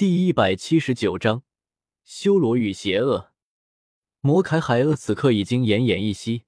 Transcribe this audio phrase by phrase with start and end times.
[0.00, 1.42] 第一百七十九章，
[2.04, 3.32] 修罗与邪恶。
[4.22, 6.44] 魔铠海鳄此刻已经奄奄一息，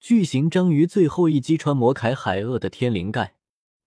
[0.00, 3.36] 巨型章鱼最后一击穿魔铠海鳄的天灵盖，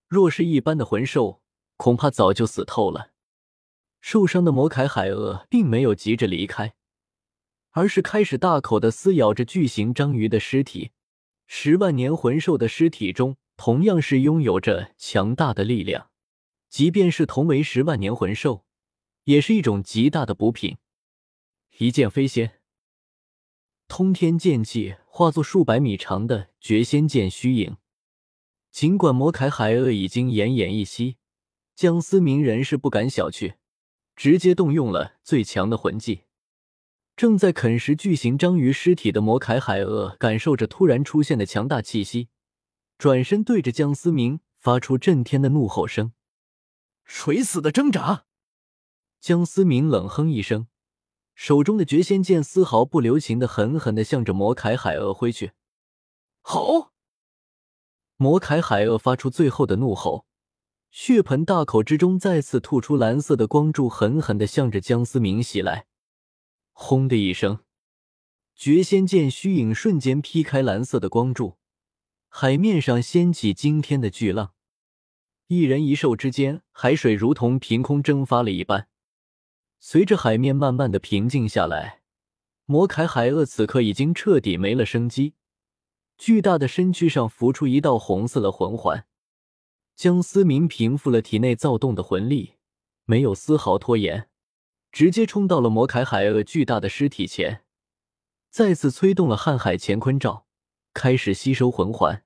[0.08, 1.42] 若是一般的魂兽，
[1.76, 3.10] 恐怕早就死透了。
[4.00, 6.74] 受伤的魔铠海鳄并没有急着离开，
[7.72, 10.92] 而是开始大口的撕咬着巨型章鱼的尸体。
[11.46, 16.08] 十万年魂兽的尸体中，同样是拥有着强大的力量，
[16.70, 18.64] 即便是同为十万年魂兽，
[19.26, 20.78] 也是一种极大的补品。
[21.78, 22.60] 一剑飞仙，
[23.88, 27.76] 通天剑气化作数百米长的绝仙剑虚影。
[28.70, 31.16] 尽管魔铠海鳄已经奄奄一息，
[31.74, 33.54] 江思明仍是不敢小觑，
[34.14, 36.22] 直接动用了最强的魂技。
[37.16, 42.28] 正在啃食巨型章鱼尸体的魔铠海鳄，感受着突然出现的强大气息，
[42.96, 46.12] 转身对着江思明发出震天的怒吼声
[47.04, 48.26] ：“垂死的挣扎！”
[49.26, 50.68] 江思明冷哼一声，
[51.34, 55.50] 手中的绝仙剑丝毫不留情的狠狠的向着魔铠海鳄挥去。
[56.42, 56.92] 吼！
[58.14, 60.26] 魔铠海鳄发出最后的怒吼，
[60.92, 65.86] 血盆大口之中再次吐出蓝色的光柱，狠狠的向着江思明袭来。
[66.70, 67.64] 轰的一声，
[68.54, 71.56] 绝仙剑虚影瞬间劈开蓝色的光柱，
[72.28, 74.52] 海面上掀起惊天的巨浪。
[75.48, 78.86] 一人一兽之间，海水如同凭空蒸发了一般。
[79.78, 82.02] 随着海面慢慢的平静下来，
[82.64, 85.34] 魔铠海鳄此刻已经彻底没了生机，
[86.18, 89.06] 巨大的身躯上浮出一道红色的魂环。
[89.94, 92.54] 江思明平复了体内躁动的魂力，
[93.04, 94.28] 没有丝毫拖延。
[94.92, 97.64] 直接冲到了魔铠海鳄巨大的尸体前，
[98.48, 100.46] 再次催动了瀚海乾坤罩，
[100.94, 102.24] 开始吸收魂环。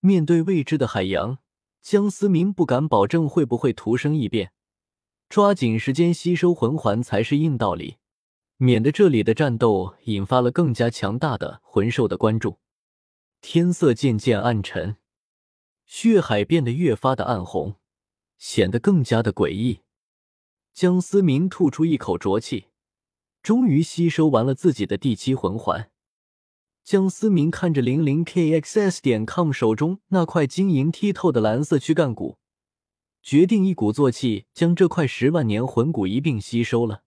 [0.00, 1.40] 面对未知的海洋，
[1.82, 4.53] 江思明不敢保证会不会徒生异变，
[5.34, 7.96] 抓紧时间吸收魂环才是硬道理，
[8.56, 12.60] 免得这里的战斗引发了更加强大的魂兽的关注。
[13.40, 14.96] 天色渐渐暗沉，
[15.86, 17.74] 血海变得越发的暗红，
[18.38, 19.80] 显得更加的诡异。
[20.72, 22.66] 江思明吐出一口浊气，
[23.42, 25.90] 终于吸收完了自己的第七魂环。
[26.84, 32.38] 江思明看着零零 kxs 点 com 手中那块晶莹剔透的蓝色躯干骨，
[33.24, 37.04] 决定一鼓作气将这块十万年魂骨一并吸收了。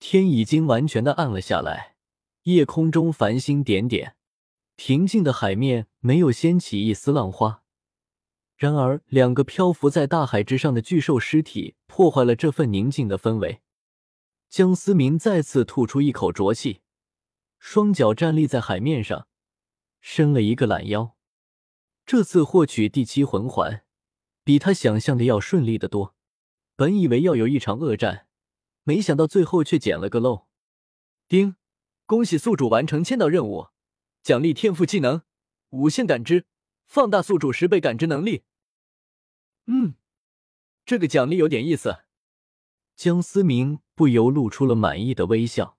[0.00, 1.94] 天已经完全的暗了下来，
[2.42, 4.16] 夜空中繁星点点，
[4.74, 7.62] 平静的海面没有掀起一丝浪花。
[8.56, 13.60] 然而，两个漂浮在大海之上的巨兽尸体破坏了这份宁静的氛围。
[14.48, 16.80] 江思明再次吐出一口浊气，
[17.60, 19.28] 双脚站立在海面上，
[20.00, 21.14] 伸了一个懒腰。
[22.04, 23.84] 这次获取第七魂环，
[24.44, 26.14] 比他想象的要顺利得多。
[26.76, 28.26] 本以为要有一场恶战，
[28.84, 30.46] 没想到最后却捡了个漏。
[31.28, 31.56] 丁，
[32.06, 33.68] 恭喜宿主完成签到任务，
[34.22, 35.22] 奖励天赋技能：
[35.70, 36.46] 无限感知，
[36.86, 38.44] 放大宿主十倍感知能力。
[39.66, 39.94] 嗯，
[40.84, 42.04] 这个奖励有点意思。
[42.96, 45.78] 江思明不由露出了满意的微笑。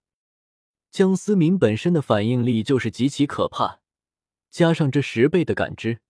[0.89, 3.81] 江思明本身的反应力就是极其可怕，
[4.49, 6.01] 加上这十倍的感知，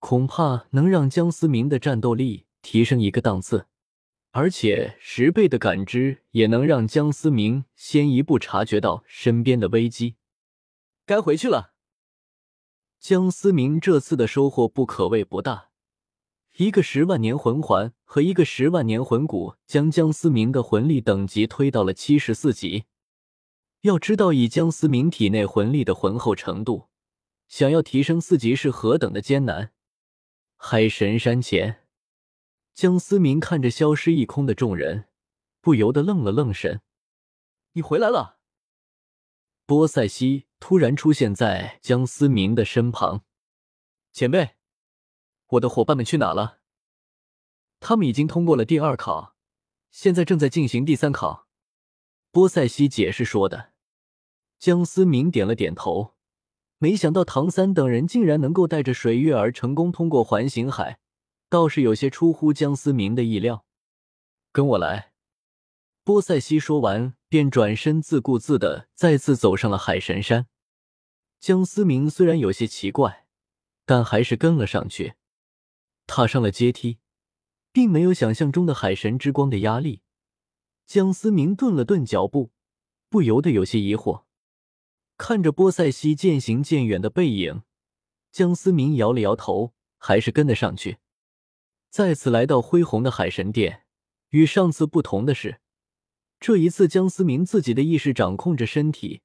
[0.00, 3.66] 恐怕能让江思明的战斗力提升一个档次。
[4.32, 10.16] 而且十倍的感知也能让江思明先一步察觉到身边的危机。
[11.04, 11.72] 该回去了。
[13.00, 15.70] 江思明这次的收获不可谓不大。
[16.56, 22.84] 一个十万年魂环和一个十万年魂骨，将江思明的魂力等级推到了七十四级。
[23.80, 26.88] 要知道，以江思明体内魂力的浑厚程度，
[27.48, 29.72] 想要提升四级是何等的艰难。
[30.62, 31.88] 海神山前，
[32.74, 35.06] 江思明看着消失一空的众人，
[35.62, 36.82] 不由得愣了愣神
[37.72, 38.40] ：“你回来了。”
[39.64, 43.24] 波塞西突然出现在江思明的身旁，
[44.12, 44.50] 前辈。
[45.46, 46.60] 我的伙伴们去哪了？
[47.80, 49.34] 他们已经通过了第二考，
[49.90, 51.48] 现在正在进行第三考。
[52.30, 53.72] 波塞西解释说的。
[54.58, 56.16] 江思明点了点头，
[56.82, 60.98] 没想到唐三等人竟然能够带着水月儿成功通过环形海，
[61.50, 63.66] 倒是有些出乎江思明的意料。
[64.50, 65.12] 跟我来。
[66.04, 70.46] 波塞西说完，便转身自顾自的再次走上了海神山。
[71.38, 73.26] 江思明虽然有些奇怪，
[73.84, 75.16] 但还是跟了上去。
[76.06, 76.98] 踏上了阶梯，
[77.72, 80.00] 并没有想象中的海神之光的压力。
[80.86, 82.52] 江思明顿了顿脚步，
[83.10, 84.22] 不由得有些疑惑，
[85.20, 87.62] 看着波塞西渐行渐远的背影，
[88.32, 90.96] 江思明摇了摇头，还是跟了上去。
[91.90, 93.82] 再次来到恢宏的海神殿，
[94.30, 95.60] 与上次不同的是，
[96.40, 99.20] 这一次江思明自己的意识掌控着身体，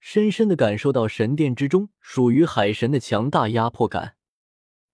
[0.00, 4.16] 深深的感受到神殿之中属于海神的强大压迫感。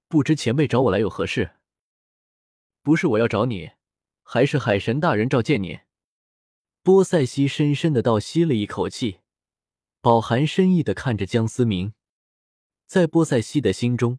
[0.08, 1.52] 不知前辈找我来有何事？
[2.82, 3.70] 不是我要找你，
[4.24, 5.82] 还是海神大人召见你？
[6.82, 9.20] 波塞西深深的倒吸了一口气，
[10.02, 11.94] 饱含深意的看着江思明。
[12.88, 14.18] 在波塞西的心中，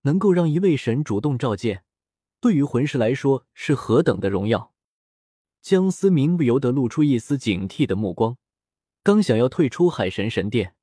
[0.00, 1.84] 能够让一位神主动召见，
[2.40, 4.72] 对于魂师来说是何等的荣耀。
[5.60, 8.38] 江思明不由得露出一丝警惕的目光，
[9.02, 10.74] 刚想要退出海神神殿，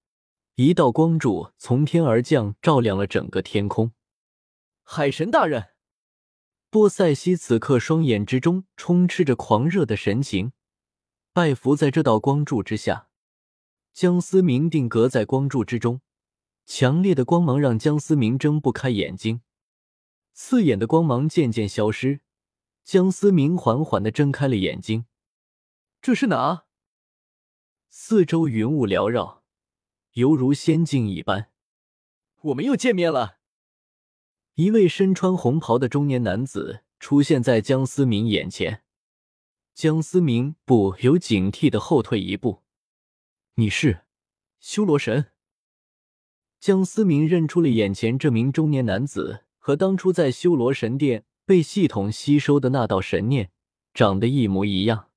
[0.55, 3.93] 一道光柱从天而降，照亮了整个天空。
[4.83, 5.69] 海神大人，
[6.69, 10.53] 波塞西此刻双眼之中充斥着狂热的神情。
[11.33, 13.08] 拜伏在这道光柱之下，
[13.99, 15.99] 江思明定格在光柱之中，
[16.65, 19.41] 强烈的光芒让江思明睁不开眼睛，
[20.31, 22.21] 刺眼的光芒渐渐消失，
[22.85, 25.05] 江思明缓缓的睁开了眼睛。
[26.01, 26.63] 这是哪？
[27.89, 29.43] 四周云雾缭绕，
[30.13, 31.51] 犹如仙境一般。
[32.43, 33.39] 我们又见面了。
[34.53, 38.81] 一位身穿红袍的中年男子出现在江思明眼前。
[39.73, 42.63] 江思明不由警惕的后退一步
[43.59, 44.05] ：“你是
[44.61, 45.33] 修罗神？”
[46.61, 53.51] 江思明认出了眼前这名中年男子和当初在修罗神殿被系统吸收的那道神念
[53.93, 55.09] 长得一模一样。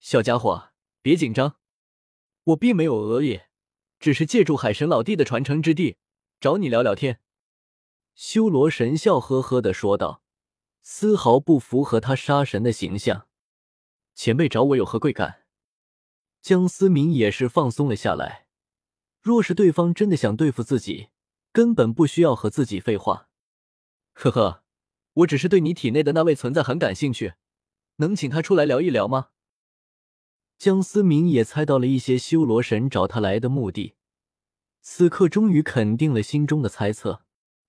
[0.00, 0.70] 小家伙，
[1.00, 1.56] 别紧张，
[2.42, 3.42] 我并没有恶意，
[4.00, 5.96] 只是借助海神老弟的传承之地
[6.40, 7.20] 找你聊聊天。”
[8.16, 10.22] 修罗神笑呵呵的说道，
[10.82, 13.28] 丝毫不符合他杀神的形象。
[14.14, 15.41] 前辈找我有何贵干？
[16.42, 18.46] 江思明也是放松了下来。
[19.20, 21.10] 若是对方真的想对付自己，
[21.52, 23.28] 根本不需要和自己废话。
[24.14, 24.64] 呵呵，
[25.14, 27.34] 我只是对你体内的那位存在很感兴趣，
[27.96, 29.28] 能请他出来聊一聊吗？
[30.58, 33.94] 江思明也猜到了一些修罗神找他来的目的，
[34.80, 37.24] 此刻终于肯定了心中的猜测。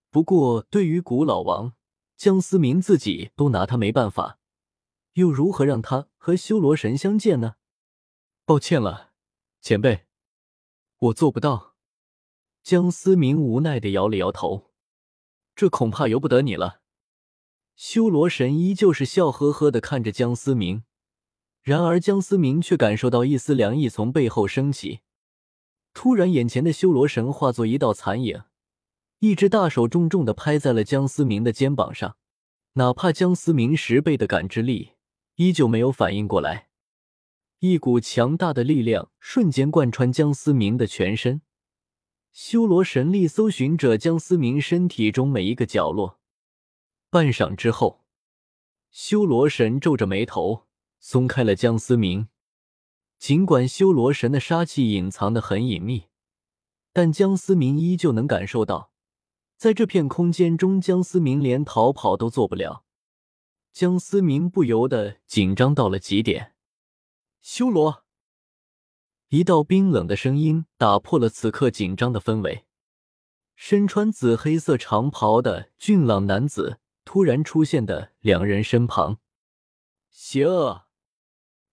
[0.09, 1.73] 不过，对于古老王，
[2.17, 4.39] 江思明自己都拿他没办法。
[5.13, 7.55] 又如何让他和修罗神相见呢？
[8.45, 9.11] 抱歉了，
[9.61, 10.05] 前辈，
[10.99, 11.75] 我做不到。
[12.61, 14.73] 江思明无奈的摇了摇头，
[15.55, 16.81] 这恐怕由不得你了。
[17.77, 20.83] 修罗神依旧是笑呵呵的看着江思明，
[21.61, 24.99] 然而江思明却感受到一丝凉意从背后升起。
[25.93, 28.43] 突然，眼前的修罗神化作一道残影，
[29.19, 32.17] 一只大手重重的拍在了江思明的肩膀上，
[32.73, 34.95] 哪怕江思明十倍的感知力。
[35.35, 36.69] 依旧没有反应过来，
[37.65, 41.41] 一股强大的力量瞬间贯穿江思明的全身。
[42.33, 46.19] 修罗神力搜寻着江思明身体中每一个角落。
[47.09, 48.03] 半晌之后，
[48.91, 50.65] 修罗神皱着眉头
[50.99, 52.27] 松开了江思明。
[53.17, 56.07] 尽管修罗神的杀气隐藏的很隐秘，
[56.91, 58.91] 但江思明依旧能感受到，
[59.55, 62.83] 在这片空间中，江思明连逃跑都做不了。
[63.71, 66.52] 江思明不由得紧张到了极点。
[67.45, 68.05] 修罗，
[69.27, 72.65] 一道冰冷的声音打破了此刻紧张的氛围。
[73.57, 79.19] 身穿紫黑色长袍的俊朗男子突然出现的两人身旁。
[80.09, 80.85] 邪恶，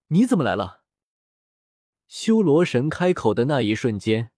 [0.09, 0.83] 你怎么来了？
[2.09, 4.33] 修罗神开口的那一瞬间，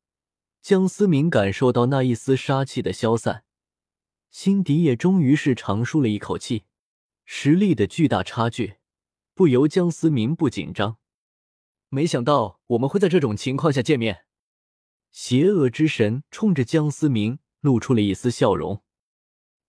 [0.60, 3.44] 江思明感受到那一丝杀气的消散，
[4.30, 6.64] 心底也终于是长舒了一口气。
[7.24, 8.74] 实力的巨大差距，
[9.32, 10.98] 不由江思明不紧张。
[11.94, 14.24] 没想到我们会在这种情况下见面。
[15.10, 18.82] 邪恶之神冲着江思明露出了一丝笑容，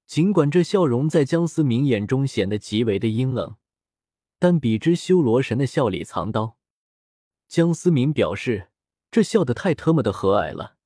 [0.08, 3.58] 尽管这笑容在江思明眼中显得极为的阴冷，
[4.40, 6.58] 但比之修罗神的笑里藏刀，
[7.50, 8.70] 江思明表示
[9.12, 10.78] 这笑得太特么的和蔼了。